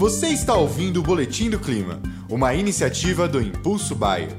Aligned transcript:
Você 0.00 0.28
está 0.28 0.54
ouvindo 0.56 1.00
o 1.00 1.02
Boletim 1.02 1.50
do 1.50 1.60
Clima, 1.60 2.00
uma 2.26 2.54
iniciativa 2.54 3.28
do 3.28 3.38
Impulso 3.38 3.94
Bayer. 3.94 4.30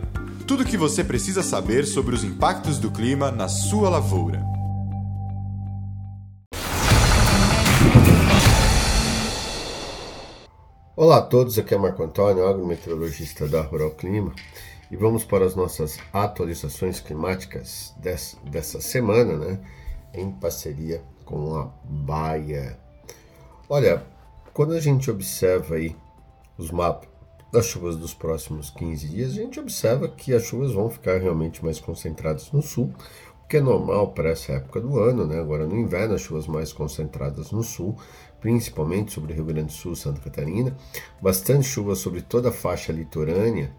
Tudo 0.48 0.64
o 0.64 0.66
que 0.66 0.76
você 0.76 1.04
precisa 1.04 1.44
saber 1.44 1.86
sobre 1.86 2.16
os 2.16 2.24
impactos 2.24 2.80
do 2.80 2.90
clima 2.90 3.30
na 3.30 3.48
sua 3.48 3.88
lavoura. 3.88 4.44
Olá 10.96 11.18
a 11.18 11.22
todos, 11.22 11.60
aqui 11.60 11.76
é 11.76 11.78
Marco 11.78 12.02
Antônio, 12.02 12.48
agrometeorologista 12.48 13.48
da 13.48 13.62
Rural 13.62 13.92
Clima, 13.92 14.34
e 14.90 14.96
vamos 14.96 15.24
para 15.24 15.46
as 15.46 15.56
nossas 15.56 16.00
atualizações 16.12 17.00
climáticas 17.00 17.94
dessa 18.00 18.82
semana, 18.82 19.38
né, 19.38 19.60
em 20.12 20.32
parceria 20.32 21.04
com 21.24 21.56
a 21.56 21.70
Baia. 21.84 22.80
Olha, 23.70 24.04
quando 24.62 24.74
a 24.74 24.80
gente 24.80 25.10
observa 25.10 25.74
aí 25.74 25.96
os 26.56 26.70
mapas 26.70 27.10
das 27.52 27.66
chuvas 27.66 27.98
dos 27.98 28.14
próximos 28.14 28.70
15 28.70 29.08
dias, 29.08 29.32
a 29.32 29.42
gente 29.42 29.60
observa 29.60 30.08
que 30.08 30.36
as 30.36 30.44
chuvas 30.44 30.72
vão 30.72 30.88
ficar 30.88 31.20
realmente 31.20 31.66
mais 31.66 31.80
concentradas 31.80 32.52
no 32.52 32.62
sul, 32.62 32.94
o 33.44 33.48
que 33.48 33.58
é 33.58 33.60
normal 33.60 34.12
para 34.12 34.30
essa 34.30 34.52
época 34.52 34.80
do 34.80 35.00
ano, 35.00 35.26
né? 35.26 35.40
Agora 35.40 35.66
no 35.66 35.76
inverno, 35.76 36.14
as 36.14 36.22
chuvas 36.22 36.46
mais 36.46 36.72
concentradas 36.72 37.50
no 37.50 37.64
sul, 37.64 37.98
principalmente 38.40 39.12
sobre 39.12 39.34
Rio 39.34 39.46
Grande 39.46 39.70
do 39.70 39.72
Sul, 39.72 39.96
Santa 39.96 40.22
Catarina, 40.22 40.78
bastante 41.20 41.64
chuva 41.64 41.96
sobre 41.96 42.22
toda 42.22 42.50
a 42.50 42.54
faixa 42.54 42.94
litorânea 42.94 43.76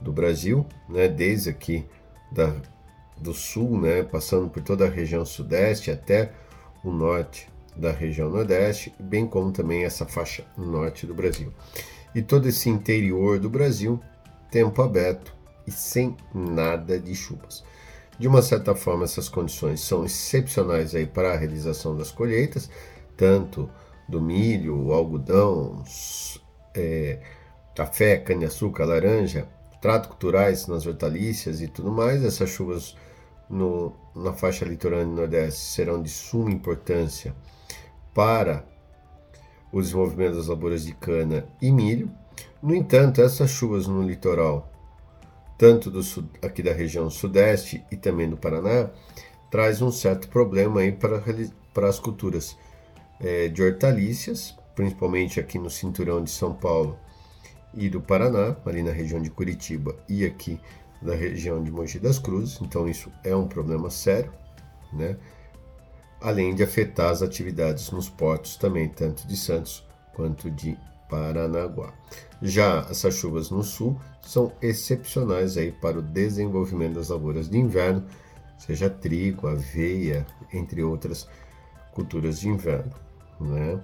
do 0.00 0.12
Brasil, 0.12 0.66
né? 0.88 1.06
Desde 1.06 1.48
aqui 1.48 1.86
da, 2.32 2.52
do 3.18 3.32
sul, 3.32 3.80
né? 3.80 4.02
Passando 4.02 4.50
por 4.50 4.64
toda 4.64 4.84
a 4.84 4.90
região 4.90 5.24
sudeste 5.24 5.92
até 5.92 6.32
o 6.82 6.90
norte 6.90 7.52
da 7.76 7.90
região 7.90 8.28
Nordeste, 8.28 8.94
bem 8.98 9.26
como 9.26 9.52
também 9.52 9.84
essa 9.84 10.06
faixa 10.06 10.44
norte 10.56 11.06
do 11.06 11.14
Brasil. 11.14 11.52
E 12.14 12.20
todo 12.20 12.48
esse 12.48 12.68
interior 12.68 13.38
do 13.38 13.48
Brasil, 13.48 14.00
tempo 14.50 14.82
aberto 14.82 15.34
e 15.66 15.70
sem 15.70 16.16
nada 16.34 16.98
de 16.98 17.14
chuvas. 17.14 17.64
De 18.18 18.28
uma 18.28 18.42
certa 18.42 18.74
forma, 18.74 19.04
essas 19.04 19.28
condições 19.28 19.80
são 19.80 20.04
excepcionais 20.04 20.94
aí 20.94 21.06
para 21.06 21.32
a 21.32 21.36
realização 21.36 21.96
das 21.96 22.10
colheitas, 22.10 22.68
tanto 23.16 23.68
do 24.08 24.20
milho, 24.20 24.92
algodão, 24.92 25.82
é, 26.74 27.18
café, 27.74 28.18
cana-açúcar, 28.18 28.84
laranja, 28.84 29.48
trato 29.80 30.08
culturais 30.08 30.66
nas 30.66 30.86
hortaliças 30.86 31.62
e 31.62 31.68
tudo 31.68 31.90
mais. 31.90 32.22
Essas 32.22 32.50
chuvas 32.50 32.94
no, 33.48 33.96
na 34.14 34.32
faixa 34.32 34.64
litorânea 34.64 35.06
nordeste 35.06 35.60
serão 35.60 36.02
de 36.02 36.10
suma 36.10 36.50
importância 36.50 37.34
para 38.14 38.64
o 39.72 39.80
desenvolvimento 39.80 40.36
das 40.36 40.46
lavouras 40.46 40.84
de 40.84 40.92
cana 40.94 41.46
e 41.60 41.70
milho. 41.70 42.10
No 42.62 42.74
entanto, 42.74 43.22
essas 43.22 43.50
chuvas 43.50 43.86
no 43.86 44.02
litoral, 44.02 44.70
tanto 45.58 45.90
do 45.90 46.02
sul, 46.02 46.24
aqui 46.42 46.62
da 46.62 46.72
região 46.72 47.08
sudeste 47.08 47.84
e 47.90 47.96
também 47.96 48.28
do 48.28 48.36
Paraná, 48.36 48.90
traz 49.50 49.82
um 49.82 49.90
certo 49.90 50.28
problema 50.28 50.80
aí 50.80 50.92
para, 50.92 51.22
para 51.72 51.88
as 51.88 51.98
culturas 51.98 52.56
é, 53.20 53.48
de 53.48 53.62
hortaliças, 53.62 54.56
principalmente 54.74 55.40
aqui 55.40 55.58
no 55.58 55.70
cinturão 55.70 56.22
de 56.22 56.30
São 56.30 56.54
Paulo 56.54 56.98
e 57.74 57.88
do 57.88 58.00
Paraná, 58.00 58.56
ali 58.66 58.82
na 58.82 58.92
região 58.92 59.20
de 59.20 59.30
Curitiba 59.30 59.96
e 60.08 60.24
aqui 60.24 60.60
na 61.00 61.14
região 61.14 61.62
de 61.62 61.70
Mogi 61.70 61.98
das 61.98 62.18
Cruzes. 62.18 62.60
Então 62.60 62.88
isso 62.88 63.10
é 63.24 63.34
um 63.34 63.46
problema 63.46 63.90
sério, 63.90 64.32
né? 64.92 65.16
Além 66.22 66.54
de 66.54 66.62
afetar 66.62 67.10
as 67.10 67.22
atividades 67.22 67.90
nos 67.90 68.08
portos 68.08 68.56
também, 68.56 68.88
tanto 68.88 69.26
de 69.26 69.36
Santos 69.36 69.84
quanto 70.14 70.50
de 70.50 70.76
Paranaguá. 71.08 71.92
Já 72.40 72.86
essas 72.90 73.14
chuvas 73.14 73.50
no 73.50 73.62
sul 73.62 74.00
são 74.22 74.52
excepcionais 74.62 75.56
aí 75.56 75.72
para 75.72 75.98
o 75.98 76.02
desenvolvimento 76.02 76.94
das 76.94 77.08
lavouras 77.08 77.48
de 77.48 77.58
inverno, 77.58 78.04
seja 78.56 78.88
trigo, 78.88 79.46
aveia, 79.46 80.26
entre 80.52 80.82
outras 80.82 81.28
culturas 81.92 82.40
de 82.40 82.48
inverno. 82.48 82.92
Né? 83.40 83.80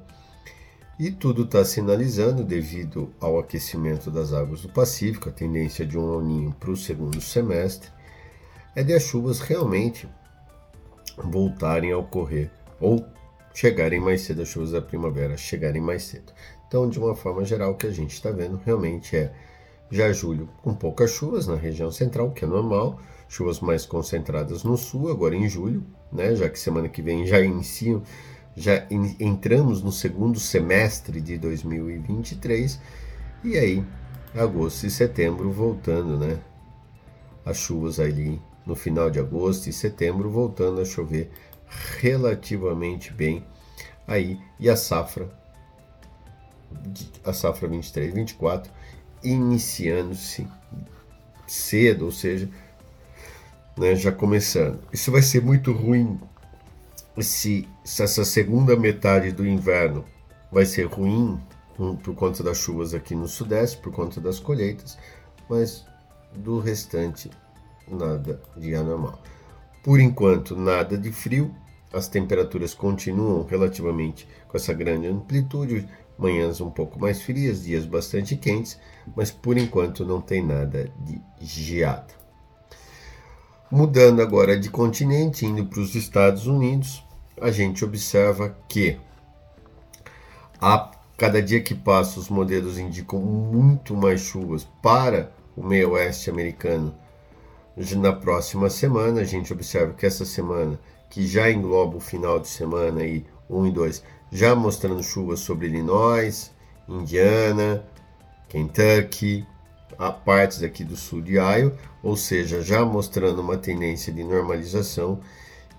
E 0.99 1.11
tudo 1.11 1.43
está 1.45 1.65
sinalizando, 1.65 2.43
devido 2.43 3.13
ao 3.21 3.39
aquecimento 3.39 4.11
das 4.11 4.33
águas 4.33 4.63
do 4.63 4.69
Pacífico, 4.69 5.29
a 5.29 5.33
tendência 5.33 5.87
de 5.87 5.97
um 5.97 6.19
aninho 6.19 6.53
para 6.59 6.71
o 6.71 6.77
segundo 6.77 7.21
semestre, 7.21 7.91
é 8.75 8.83
de 8.83 8.93
as 8.93 9.03
chuvas 9.03 9.41
realmente 9.41 10.09
voltarem 11.27 11.93
a 11.93 11.99
ocorrer 11.99 12.51
ou 12.81 13.05
chegarem 13.55 14.01
mais 14.01 14.21
cedo, 14.21 14.43
as 14.43 14.49
chuvas 14.49 14.73
da 14.73 14.81
primavera 14.81 15.37
chegarem 15.37 15.83
mais 15.83 16.05
cedo. 16.05 16.33
Então, 16.67 16.89
de 16.89 16.99
uma 16.99 17.15
forma 17.15 17.45
geral, 17.45 17.73
o 17.73 17.75
que 17.75 17.87
a 17.87 17.91
gente 17.91 18.13
está 18.13 18.31
vendo 18.31 18.61
realmente 18.65 19.17
é 19.17 19.33
já 19.91 20.13
julho 20.13 20.49
com 20.63 20.75
poucas 20.75 21.11
chuvas 21.11 21.47
na 21.47 21.57
região 21.57 21.91
central, 21.91 22.31
que 22.31 22.45
é 22.45 22.49
normal, 22.49 23.01
chuvas 23.29 23.61
mais 23.61 23.87
concentradas 23.87 24.63
no 24.63 24.77
sul, 24.77 25.11
agora 25.11 25.35
em 25.35 25.49
julho, 25.49 25.85
né, 26.13 26.35
já 26.37 26.49
que 26.49 26.59
semana 26.59 26.89
que 26.89 27.03
vem 27.03 27.27
já 27.27 27.41
iniciam, 27.41 28.03
já 28.55 28.87
in, 28.91 29.17
entramos 29.19 29.83
no 29.83 29.91
segundo 29.91 30.39
semestre 30.39 31.21
de 31.21 31.39
2023, 31.39 32.81
e 33.45 33.57
aí 33.57 33.85
agosto 34.35 34.85
e 34.85 34.91
setembro 34.91 35.51
voltando, 35.51 36.19
né, 36.19 36.39
as 37.45 37.57
chuvas 37.57 37.99
ali 37.99 38.41
no 38.69 38.77
final 38.77 39.11
de 39.11 39.19
agosto 39.19 39.67
e 39.67 39.73
setembro, 39.73 40.31
voltando 40.31 40.81
a 40.81 40.85
chover 40.85 41.31
relativamente 41.99 43.13
bem 43.13 43.45
aí 44.07 44.39
e 44.61 44.71
a 44.71 44.77
safra 44.77 45.29
a 47.25 47.33
safra 47.33 47.67
23 47.67 48.13
24 48.13 48.71
iniciando-se 49.23 50.47
cedo, 51.47 52.05
ou 52.05 52.13
seja, 52.13 52.49
né, 53.77 53.97
já 53.97 54.13
começando. 54.13 54.81
Isso 54.93 55.11
vai 55.11 55.23
ser 55.23 55.43
muito 55.43 55.73
ruim 55.73 56.21
se, 57.19 57.67
se 57.83 58.03
essa 58.03 58.25
segunda 58.25 58.77
metade 58.77 59.33
do 59.33 59.47
inverno 59.47 60.05
vai 60.53 60.67
ser 60.67 60.87
ruim 60.87 61.41
por 62.03 62.15
conta 62.15 62.43
das 62.43 62.59
chuvas 62.59 62.93
aqui 62.93 63.15
no 63.15 63.27
sudeste, 63.27 63.79
por 63.79 63.93
conta 63.93 64.21
das 64.21 64.39
colheitas, 64.39 64.99
mas 65.49 65.87
do 66.35 66.61
restante 66.61 67.31
nada 67.95 68.41
de 68.57 68.75
anormal. 68.75 69.19
Por 69.83 70.01
enquanto, 70.01 70.57
nada 70.57 70.99
de 70.99 71.13
frio, 71.13 71.55
as 71.93 72.09
temperaturas 72.09 72.75
continuam 72.75 73.45
relativamente 73.45 74.29
com 74.49 74.57
essa 74.57 74.75
grande 74.75 75.07
amplitude, 75.07 75.89
manhãs 76.19 76.61
um 76.61 76.71
pouco 76.71 77.01
mais 77.01 77.23
frias, 77.23 77.63
dias 77.63 77.87
bastante 77.87 78.37
quentes, 78.37 78.79
mas 79.17 79.31
por 79.31 79.57
enquanto 79.57 80.05
não 80.05 80.21
tem 80.21 80.45
nada 80.45 80.93
de 81.01 81.21
geada. 81.41 82.19
Mudando 83.71 84.21
agora 84.21 84.59
de 84.59 84.71
continente, 84.71 85.47
indo 85.47 85.65
para 85.67 85.81
os 85.81 85.95
Estados 85.95 86.47
Unidos, 86.47 87.05
a 87.41 87.51
gente 87.51 87.85
observa 87.85 88.57
que 88.69 88.99
a 90.61 90.91
cada 91.17 91.43
dia 91.43 91.61
que 91.61 91.75
passa 91.75 92.19
os 92.19 92.29
modelos 92.29 92.79
indicam 92.79 93.21
muito 93.21 93.97
mais 93.97 94.21
chuvas 94.21 94.67
para 94.83 95.33
o 95.57 95.65
meio 95.65 95.91
oeste 95.91 96.31
americano 96.31 96.95
na 97.97 98.13
próxima 98.13 98.69
semana. 98.69 99.21
A 99.21 99.25
gente 99.25 99.53
observa 99.53 99.95
que 99.95 100.07
essa 100.07 100.25
semana, 100.25 100.79
que 101.09 101.27
já 101.27 101.51
engloba 101.51 101.97
o 101.97 102.01
final 102.01 102.39
de 102.39 102.49
semana 102.49 103.03
aí, 103.03 103.25
1 103.49 103.67
e 103.67 103.71
2, 103.71 104.03
já 104.31 104.55
mostrando 104.55 105.03
chuvas 105.03 105.41
sobre 105.41 105.69
Illinois, 105.69 106.51
Indiana, 106.89 107.85
Kentucky, 108.49 109.47
a 109.99 110.13
partes 110.13 110.63
aqui 110.63 110.85
do 110.85 110.97
sul 110.97 111.21
de 111.21 111.35
Iowa, 111.35 111.75
ou 112.03 112.17
seja, 112.17 112.63
já 112.63 112.85
mostrando 112.85 113.41
uma 113.41 113.57
tendência 113.57 114.13
de 114.13 114.23
normalização 114.23 115.21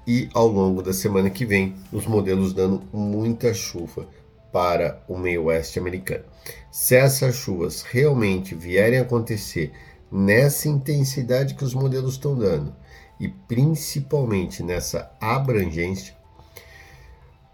e 0.05 0.29
ao 0.33 0.47
longo 0.47 0.81
da 0.81 0.91
semana 0.91 1.29
que 1.29 1.45
vem 1.45 1.75
os 1.91 2.05
modelos 2.05 2.53
dando 2.53 2.81
muita 2.91 3.53
chuva 3.53 4.07
para 4.51 5.01
o 5.07 5.17
meio 5.17 5.45
oeste 5.45 5.79
americano. 5.79 6.23
Se 6.72 6.95
essas 6.95 7.35
chuvas 7.35 7.84
realmente 7.84 8.55
vierem 8.55 8.99
a 8.99 9.03
acontecer 9.03 9.72
nessa 10.11 10.67
intensidade 10.67 11.56
que 11.56 11.64
os 11.64 11.73
modelos 11.73 12.14
estão 12.14 12.35
dando 12.35 12.76
e 13.20 13.28
principalmente 13.28 14.64
nessa 14.64 15.11
abrangência, 15.20 16.16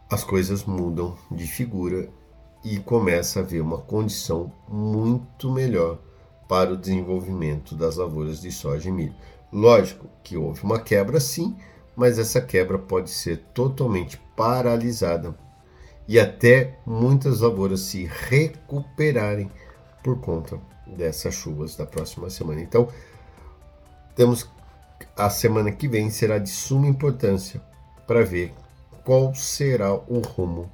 as 0.10 0.24
coisas 0.24 0.64
mudam 0.64 1.18
de 1.32 1.48
figura 1.48 2.10
e 2.64 2.80
começa 2.80 3.40
a 3.40 3.44
haver 3.44 3.62
uma 3.62 3.80
condição 3.80 4.52
muito 4.68 5.52
melhor 5.52 6.00
para 6.48 6.74
o 6.74 6.78
desenvolvimento 6.78 7.76
das 7.76 7.98
lavouras 7.98 8.40
de 8.40 8.52
soja 8.52 8.90
e 8.90 8.92
milho. 8.92 9.16
Lógico 9.52 10.08
que 10.24 10.38
houve 10.38 10.64
uma 10.64 10.80
quebra 10.80 11.20
sim, 11.20 11.56
mas 11.96 12.20
essa 12.20 12.42
quebra 12.42 12.78
pode 12.78 13.10
ser 13.10 13.38
totalmente 13.54 14.22
paralisada 14.36 15.36
e 16.08 16.20
até 16.20 16.78
muitas 16.86 17.40
lavouras 17.40 17.80
se 17.82 18.06
recuperarem 18.06 19.50
por 20.06 20.20
conta 20.20 20.60
dessas 20.86 21.34
chuvas 21.34 21.76
da 21.76 21.84
próxima 21.84 22.30
semana. 22.30 22.62
Então, 22.62 22.88
temos 24.16 24.48
a 25.18 25.32
semana 25.32 25.72
que 25.72 25.88
vem 25.88 26.12
será 26.12 26.38
de 26.38 26.48
suma 26.52 26.86
importância 26.86 27.60
para 28.06 28.24
ver 28.24 28.54
qual 29.04 29.34
será 29.34 29.92
o 29.96 30.20
rumo 30.20 30.72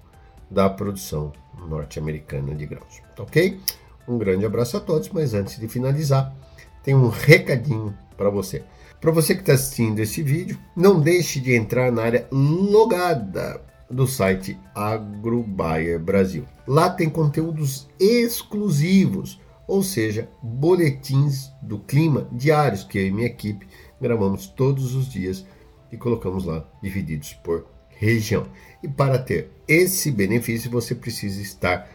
da 0.50 0.70
produção 0.70 1.32
Norte-Americana 1.70 2.54
de 2.54 2.66
Grãos. 2.66 3.02
Ok? 3.18 3.58
Um 4.06 4.18
grande 4.18 4.46
abraço 4.46 4.76
a 4.76 4.82
todos, 4.82 5.08
mas 5.08 5.34
antes 5.34 5.58
de 5.58 5.68
finalizar, 5.70 6.36
tem 6.84 6.94
um 6.94 7.08
recadinho 7.08 7.98
para 8.18 8.30
você. 8.30 8.66
Para 9.00 9.12
você 9.12 9.34
que 9.34 9.40
está 9.40 9.54
assistindo 9.54 10.00
esse 10.00 10.22
vídeo, 10.22 10.60
não 10.76 11.00
deixe 11.00 11.40
de 11.40 11.56
entrar 11.56 11.90
na 11.90 12.04
área 12.04 12.28
logada 12.34 13.62
do 13.92 14.08
site 14.08 14.58
AgroBuyer 14.74 16.00
Brasil. 16.00 16.46
Lá 16.68 16.90
tem 16.90 17.10
conteúdos 17.10 17.88
exclusivos, 18.00 19.40
ou 19.68 19.84
seja, 19.84 20.30
boletins 20.42 21.52
do 21.62 21.80
clima 21.80 22.28
diários 22.32 22.84
que 22.84 22.98
eu 22.98 23.08
e 23.08 23.12
minha 23.12 23.28
equipe 23.28 23.68
gravamos 24.00 24.48
todos 24.48 24.96
os 24.96 25.08
dias 25.08 25.46
e 25.92 25.98
colocamos 25.98 26.46
lá 26.46 26.66
divididos 26.82 27.34
por 27.34 27.66
região. 27.90 28.48
E 28.82 28.88
para 28.88 29.20
ter 29.20 29.52
esse 29.68 30.12
benefício, 30.12 30.72
você 30.72 30.96
precisa 30.96 31.42
estar 31.42 31.88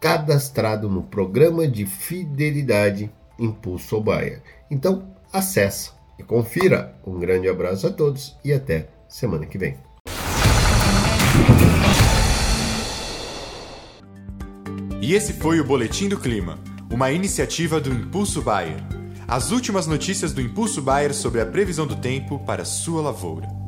cadastrado 0.00 0.88
no 0.88 1.04
programa 1.04 1.68
de 1.68 1.86
fidelidade 1.86 3.10
Impulso 3.38 4.00
Bayer. 4.00 4.42
Então, 4.70 5.14
acessa 5.32 5.92
e 6.18 6.22
confira. 6.22 6.98
Um 7.06 7.20
grande 7.20 7.48
abraço 7.48 7.86
a 7.86 7.92
todos 7.92 8.36
e 8.44 8.52
até 8.52 8.88
semana 9.08 9.46
que 9.46 9.58
vem. 9.58 9.91
E 15.02 15.14
esse 15.14 15.32
foi 15.32 15.58
o 15.58 15.64
Boletim 15.64 16.08
do 16.08 16.16
Clima, 16.16 16.60
uma 16.88 17.10
iniciativa 17.10 17.80
do 17.80 17.92
Impulso 17.92 18.40
Bayer. 18.40 18.80
As 19.26 19.50
últimas 19.50 19.84
notícias 19.84 20.32
do 20.32 20.40
Impulso 20.40 20.80
Bayer 20.80 21.12
sobre 21.12 21.40
a 21.40 21.46
previsão 21.46 21.84
do 21.88 21.96
tempo 21.96 22.38
para 22.38 22.64
sua 22.64 23.02
lavoura. 23.02 23.61